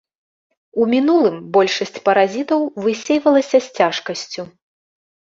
[0.83, 4.41] У мінулым большасць паразітаў высейвалася з цяжкасцю.